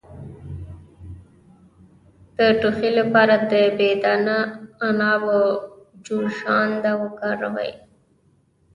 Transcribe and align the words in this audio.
د 2.37 2.37
ټوخي 2.59 2.89
لپاره 2.99 3.35
د 3.51 3.53
بې 3.77 3.89
دانه 4.03 4.37
عنابو 4.87 5.41
جوشانده 6.05 6.91
وکاروئ 7.03 7.71